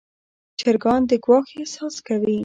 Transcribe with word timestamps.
چرګان 0.59 1.01
د 1.09 1.11
ګواښ 1.25 1.47
احساس 1.59 1.95
کوي. 2.07 2.37